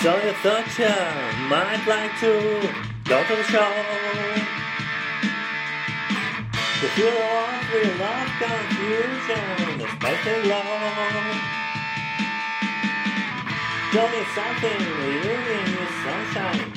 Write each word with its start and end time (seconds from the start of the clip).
So 0.00 0.16
you 0.16 0.32
thought 0.40 0.64
you 0.80 0.88
might 1.52 1.84
like 1.84 2.16
to 2.24 2.32
go 3.04 3.20
to 3.20 3.34
the 3.36 3.44
show? 3.52 3.68
If 6.80 6.96
you 6.96 7.04
want 7.04 7.68
real 7.68 7.92
love 8.00 8.32
confusion, 8.40 9.76
especially 9.84 10.48
love. 10.48 11.36
Tell 13.92 14.08
me 14.08 14.24
something, 14.32 14.80
reunion 15.04 15.68
with 15.76 15.92
sunshine. 16.00 16.72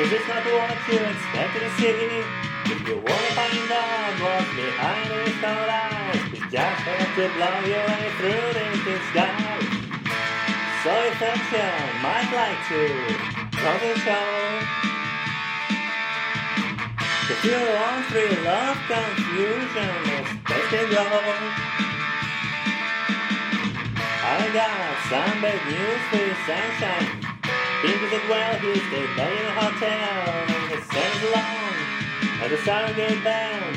Is 0.00 0.08
this 0.08 0.24
not 0.24 0.48
what 0.48 0.72
you 0.88 1.04
expected 1.04 1.68
to 1.68 1.70
see? 1.76 2.24
If 2.72 2.80
you 2.88 2.96
wanna 2.96 3.30
find 3.36 3.72
out 3.76 4.16
what's 4.24 4.48
behind 4.56 5.12
these 5.12 5.36
cold 5.36 5.68
eyes, 5.68 6.16
you 6.32 6.40
just 6.48 6.80
have 6.88 7.12
to 7.12 7.24
blow 7.28 7.60
your 7.68 7.84
way 7.92 8.08
through 8.16 8.88
this 8.88 9.04
sky. 9.12 9.83
So 10.84 10.92
if 10.92 11.16
that 11.16 11.40
you 11.48 11.64
might 12.04 12.28
like 12.28 12.60
to 12.68 12.84
come 13.56 13.80
to 13.80 13.88
the 13.88 13.96
show. 14.04 14.20
If 17.32 17.40
you 17.40 17.56
want 17.56 18.04
real 18.12 18.36
love 18.44 18.76
confusion, 18.84 19.96
especially 20.44 20.92
love. 20.92 21.56
I 24.28 24.44
got 24.52 25.00
some 25.08 25.40
bad 25.40 25.56
news 25.72 26.04
for 26.12 26.20
you, 26.20 26.36
sunshine. 26.44 27.16
Think 27.80 28.04
that 28.12 28.24
well, 28.28 28.52
he 28.60 28.76
stayed 28.76 29.08
by 29.16 29.32
in 29.32 29.40
a 29.40 29.56
hotel 29.56 30.36
and 30.36 30.68
he 30.68 30.84
sends 30.84 31.20
along 31.32 31.80
at 32.44 32.52
the 32.52 32.60
Stargate 32.60 33.24
band. 33.24 33.72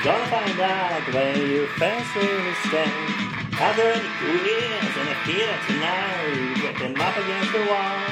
Gonna 0.00 0.24
find 0.32 0.56
out 0.64 1.12
where 1.12 1.36
you 1.36 1.66
fans 1.76 2.08
really 2.16 2.54
stand. 2.64 3.27
There 3.58 3.92
any 3.92 4.08
queers 4.18 4.94
in 4.96 5.06
the 5.06 5.18
theater 5.26 5.58
tonight? 5.66 6.54
Get 6.62 6.78
them 6.78 6.94
up 6.94 7.16
against 7.18 7.52
the 7.52 7.62
wall. 7.66 8.06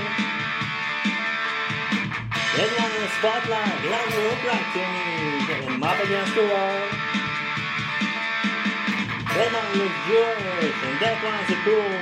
There's 2.54 2.74
one 2.78 2.90
in 2.90 3.02
the 3.02 3.10
spotlight, 3.18 3.82
like 3.86 4.10
you 4.10 4.22
look 4.26 4.42
like 4.42 4.68
to 4.74 4.82
me. 4.82 5.46
Get 5.46 5.62
them 5.66 5.82
up 5.82 5.98
against 6.02 6.34
the 6.34 6.46
wall. 6.50 6.82
That 9.34 9.50
one 9.54 9.70
looks 9.78 9.98
Jewish, 10.06 10.78
and 10.82 10.96
that 11.02 11.18
one's 11.22 11.50
a 11.50 11.58
cool. 11.62 11.98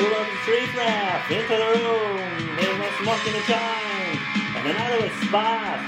Pull 0.00 0.12
up 0.16 0.28
the 0.28 0.36
street 0.44 0.72
left 0.76 1.28
into 1.28 1.56
the 1.60 1.70
room. 1.80 2.24
There's 2.56 2.76
no 2.76 2.88
smoke 3.04 3.24
in 3.24 3.32
the 3.36 3.44
joint, 3.48 4.20
and 4.52 4.64
another 4.68 5.00
with 5.00 5.16
spot. 5.28 5.80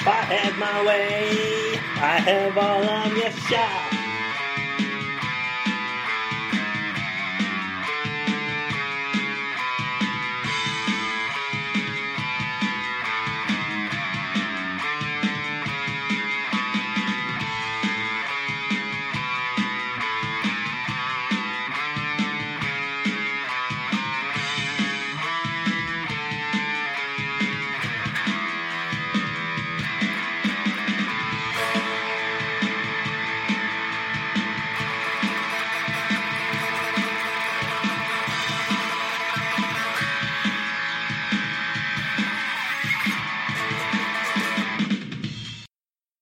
If 0.00 0.08
I 0.08 0.20
had 0.24 0.52
my 0.56 0.84
way, 0.84 1.80
I 1.96 2.20
have 2.20 2.56
all 2.56 2.88
on 2.88 3.16
your 3.16 3.30
shot. 3.48 4.11